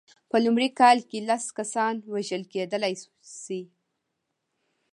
په 0.29 0.37
لومړۍ 0.45 0.69
کال 0.79 0.97
کې 1.09 1.19
لس 1.29 1.43
کسان 1.57 1.95
وژل 2.13 2.43
کېدلای 2.53 2.93
شي. 3.41 3.61